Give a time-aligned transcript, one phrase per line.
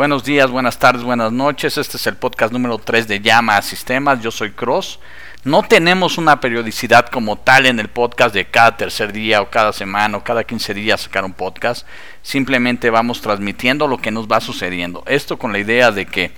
[0.00, 1.76] Buenos días, buenas tardes, buenas noches.
[1.76, 4.22] Este es el podcast número 3 de Llama a Sistemas.
[4.22, 4.98] Yo soy Cross.
[5.44, 9.74] No tenemos una periodicidad como tal en el podcast de cada tercer día o cada
[9.74, 11.86] semana o cada 15 días sacar un podcast.
[12.22, 15.04] Simplemente vamos transmitiendo lo que nos va sucediendo.
[15.06, 16.32] Esto con la idea de que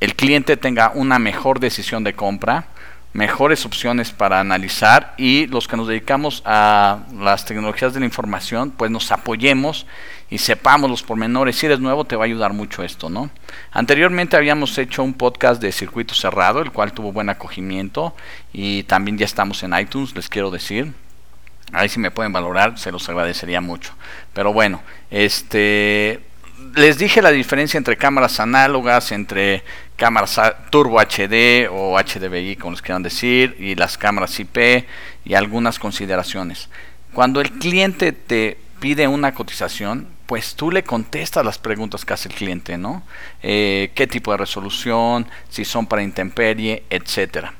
[0.00, 2.66] el cliente tenga una mejor decisión de compra,
[3.12, 8.70] mejores opciones para analizar y los que nos dedicamos a las tecnologías de la información,
[8.70, 9.86] pues nos apoyemos
[10.30, 11.56] y sepamos los pormenores.
[11.56, 13.30] Si eres nuevo, te va a ayudar mucho esto, ¿no?
[13.72, 18.14] Anteriormente habíamos hecho un podcast de circuito cerrado, el cual tuvo buen acogimiento
[18.52, 20.92] y también ya estamos en iTunes, les quiero decir.
[21.72, 23.92] Ahí si me pueden valorar, se los agradecería mucho.
[24.32, 24.80] Pero bueno,
[25.10, 26.27] este
[26.74, 29.64] les dije la diferencia entre cámaras análogas, entre
[29.96, 30.40] cámaras
[30.70, 34.86] Turbo HD o HDMI, como les quieran decir, y las cámaras IP
[35.24, 36.68] y algunas consideraciones.
[37.12, 42.28] Cuando el cliente te pide una cotización, pues tú le contestas las preguntas que hace
[42.28, 43.02] el cliente, ¿no?
[43.42, 45.26] Eh, ¿Qué tipo de resolución?
[45.48, 47.54] Si son para intemperie, etcétera.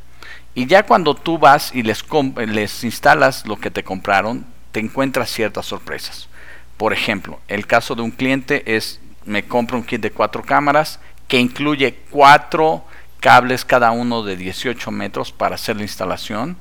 [0.54, 2.04] Y ya cuando tú vas y les,
[2.46, 6.28] les instalas lo que te compraron, te encuentras ciertas sorpresas.
[6.78, 11.00] Por ejemplo, el caso de un cliente es, me compra un kit de cuatro cámaras
[11.26, 12.84] que incluye cuatro
[13.20, 16.56] cables cada uno de 18 metros para hacer la instalación.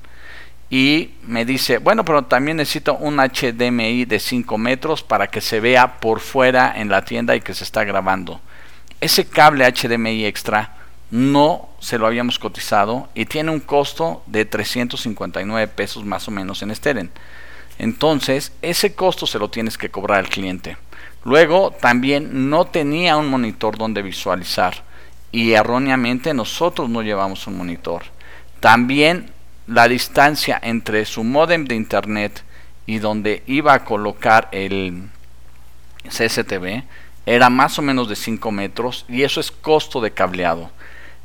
[0.69, 5.61] Y me dice, bueno, pero también necesito un HDMI de 5 metros para que se
[5.61, 8.41] vea por fuera en la tienda y que se está grabando.
[8.99, 10.75] Ese cable HDMI extra
[11.09, 16.61] no se lo habíamos cotizado y tiene un costo de 359 pesos más o menos
[16.61, 17.11] en Steren.
[17.79, 20.77] Entonces, ese costo se lo tienes que cobrar al cliente.
[21.23, 24.83] Luego, también no tenía un monitor donde visualizar
[25.31, 28.03] y erróneamente nosotros no llevamos un monitor.
[28.59, 29.31] También
[29.67, 32.43] la distancia entre su modem de internet
[32.85, 35.09] y donde iba a colocar el
[36.05, 36.83] CCTV
[37.25, 40.71] era más o menos de 5 metros y eso es costo de cableado.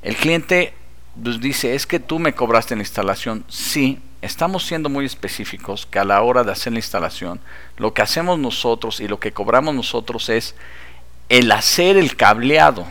[0.03, 0.75] El cliente
[1.23, 3.45] pues, dice, es que tú me cobraste la instalación.
[3.49, 7.41] Sí, estamos siendo muy específicos que a la hora de hacer la instalación,
[7.77, 10.55] lo que hacemos nosotros y lo que cobramos nosotros es
[11.29, 12.87] el hacer el cableado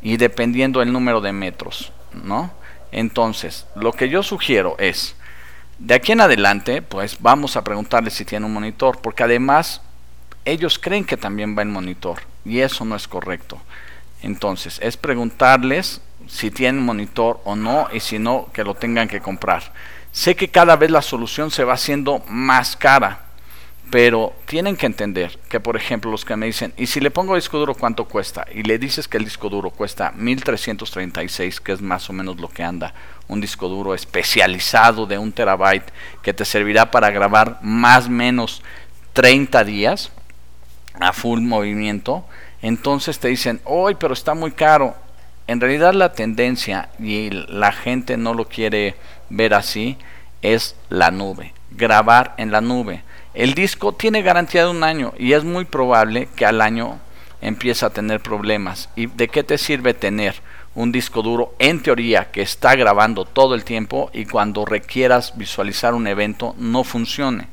[0.00, 2.52] y dependiendo del número de metros, ¿no?
[2.92, 5.16] Entonces, lo que yo sugiero es,
[5.78, 9.82] de aquí en adelante, pues vamos a preguntarle si tiene un monitor, porque además
[10.44, 13.58] ellos creen que también va en monitor y eso no es correcto.
[14.22, 19.20] Entonces, es preguntarles si tienen monitor o no y si no, que lo tengan que
[19.20, 19.72] comprar.
[20.14, 23.22] Sé que cada vez la solución se va haciendo más cara,
[23.90, 27.34] pero tienen que entender que, por ejemplo, los que me dicen, ¿y si le pongo
[27.34, 28.46] disco duro cuánto cuesta?
[28.54, 32.48] Y le dices que el disco duro cuesta 1336, que es más o menos lo
[32.48, 32.94] que anda
[33.26, 35.92] un disco duro especializado de un terabyte
[36.22, 38.62] que te servirá para grabar más o menos
[39.14, 40.12] 30 días
[41.00, 42.24] a full movimiento.
[42.62, 44.94] Entonces te dicen, hoy, pero está muy caro.
[45.46, 48.94] En realidad la tendencia, y la gente no lo quiere
[49.28, 49.98] ver así
[50.40, 53.02] es la nube, grabar en la nube.
[53.34, 57.00] El disco tiene garantía de un año y es muy probable que al año
[57.40, 58.88] empiece a tener problemas.
[58.94, 60.34] ¿Y de qué te sirve tener
[60.74, 65.94] un disco duro en teoría que está grabando todo el tiempo y cuando requieras visualizar
[65.94, 67.48] un evento no funcione?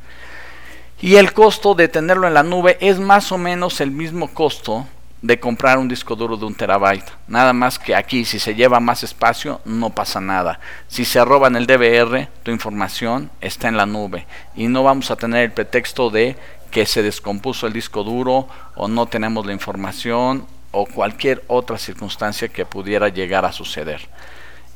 [1.01, 4.85] Y el costo de tenerlo en la nube es más o menos el mismo costo
[5.21, 7.11] de comprar un disco duro de un terabyte.
[7.27, 10.59] Nada más que aquí, si se lleva más espacio, no pasa nada.
[10.87, 14.25] Si se roban el DVR, tu información está en la nube.
[14.55, 16.35] Y no vamos a tener el pretexto de
[16.71, 22.47] que se descompuso el disco duro o no tenemos la información o cualquier otra circunstancia
[22.47, 24.07] que pudiera llegar a suceder.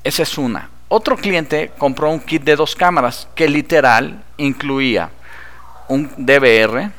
[0.03, 0.69] Esa es una.
[0.89, 5.09] Otro cliente compró un kit de dos cámaras que literal incluía
[5.87, 6.91] un DVR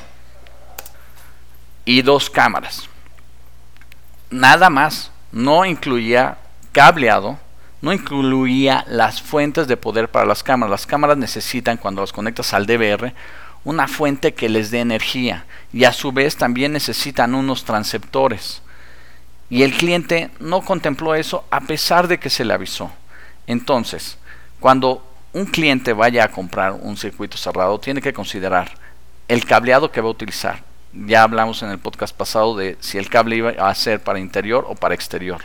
[1.85, 2.89] y dos cámaras
[4.31, 6.39] nada más, no incluía
[6.73, 7.39] cableado,
[7.83, 10.71] no incluía las fuentes de poder para las cámaras.
[10.71, 13.15] Las cámaras necesitan, cuando las conectas al DVR,
[13.65, 18.63] una fuente que les dé energía y a su vez también necesitan unos transceptores.
[19.51, 22.91] Y el cliente no contempló eso a pesar de que se le avisó.
[23.47, 24.19] Entonces,
[24.61, 28.71] cuando un cliente vaya a comprar un circuito cerrado, tiene que considerar
[29.29, 30.63] el cableado que va a utilizar,
[31.05, 34.65] ya hablamos en el podcast pasado de si el cable iba a ser para interior
[34.69, 35.43] o para exterior.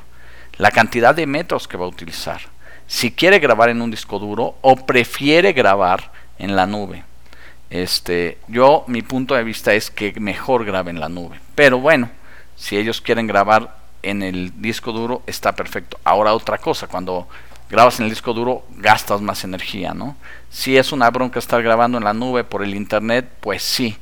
[0.57, 2.41] La cantidad de metros que va a utilizar.
[2.87, 7.03] Si quiere grabar en un disco duro o prefiere grabar en la nube.
[7.69, 11.39] Este, yo mi punto de vista es que mejor grabe en la nube.
[11.55, 12.09] Pero bueno,
[12.55, 15.97] si ellos quieren grabar en el disco duro está perfecto.
[16.03, 17.27] Ahora otra cosa, cuando
[17.69, 20.15] grabas en el disco duro gastas más energía, ¿no?
[20.49, 23.97] Si es una bronca estar grabando en la nube por el internet, pues sí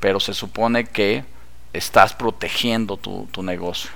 [0.00, 1.24] pero se supone que
[1.72, 3.90] estás protegiendo tu, negocio.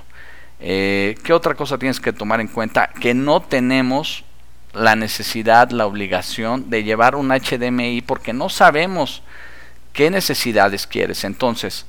[0.61, 2.89] Eh, ¿Qué otra cosa tienes que tomar en cuenta?
[2.89, 4.25] Que no tenemos
[4.73, 9.23] la necesidad, la obligación de llevar un HDMI porque no sabemos
[9.93, 11.25] qué necesidades quieres.
[11.25, 11.87] Entonces,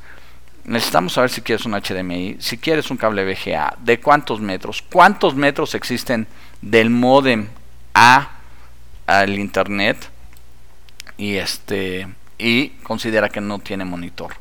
[0.64, 5.36] necesitamos saber si quieres un HDMI, si quieres un cable VGA, de cuántos metros, cuántos
[5.36, 6.28] metros existen
[6.62, 7.48] del modem
[7.94, 8.32] a
[9.08, 9.98] al internet
[11.18, 12.08] y este
[12.40, 14.34] y considera que no tiene monitor.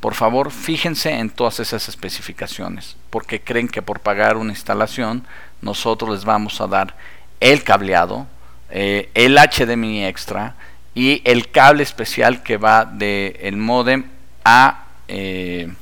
[0.00, 5.26] Por favor, fíjense en todas esas especificaciones, porque creen que por pagar una instalación
[5.60, 6.96] nosotros les vamos a dar
[7.40, 8.26] el cableado,
[8.70, 10.54] eh, el HDMI extra
[10.94, 14.04] y el cable especial que va del el modem
[14.44, 15.72] a eh,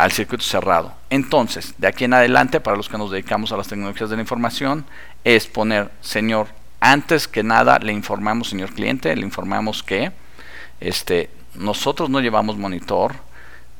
[0.00, 0.94] al circuito cerrado.
[1.10, 4.22] Entonces, de aquí en adelante, para los que nos dedicamos a las tecnologías de la
[4.22, 4.86] información,
[5.24, 6.48] es poner, señor,
[6.80, 10.10] antes que nada le informamos, señor cliente, le informamos que
[10.80, 13.14] este, nosotros no llevamos monitor,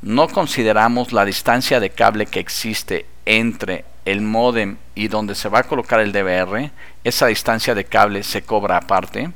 [0.03, 5.61] no consideramos la distancia de cable que existe entre el modem y donde se va
[5.61, 6.71] a colocar el DVR,
[7.05, 9.31] esa distancia de cable se cobra aparte.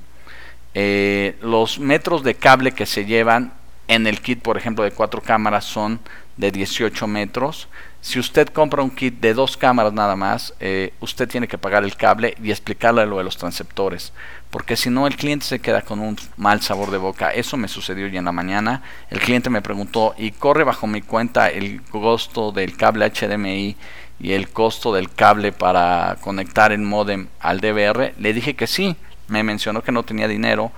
[0.74, 3.52] Eh, los metros de cable que se llevan
[3.86, 6.00] en el kit, por ejemplo, de cuatro cámaras son
[6.36, 7.68] de 18 metros.
[8.00, 11.84] Si usted compra un kit de dos cámaras nada más, eh, usted tiene que pagar
[11.84, 14.12] el cable y explicarle lo de los transceptores,
[14.50, 17.30] porque si no el cliente se queda con un mal sabor de boca.
[17.30, 18.82] Eso me sucedió hoy en la mañana.
[19.08, 23.76] El cliente me preguntó, ¿y corre bajo mi cuenta el costo del cable HDMI
[24.20, 28.14] y el costo del cable para conectar el modem al DVR?
[28.18, 28.96] Le dije que sí.
[29.28, 30.70] Me mencionó que no tenía dinero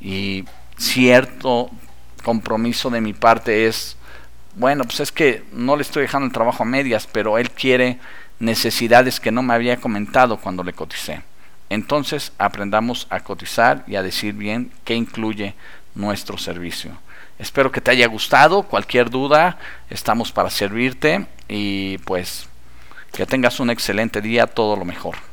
[0.00, 0.44] y
[0.76, 1.70] cierto
[2.24, 3.96] compromiso de mi parte es
[4.54, 7.98] bueno, pues es que no le estoy dejando el trabajo a medias, pero él quiere
[8.38, 11.22] necesidades que no me había comentado cuando le coticé.
[11.70, 15.54] Entonces aprendamos a cotizar y a decir bien qué incluye
[15.94, 16.98] nuestro servicio.
[17.38, 18.64] Espero que te haya gustado.
[18.64, 19.58] Cualquier duda,
[19.88, 22.46] estamos para servirte y pues
[23.12, 25.31] que tengas un excelente día, todo lo mejor.